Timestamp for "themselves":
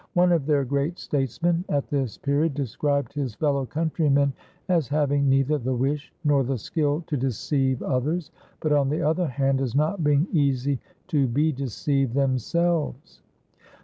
12.15-13.21